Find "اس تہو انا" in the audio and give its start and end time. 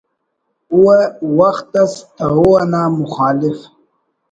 1.81-2.83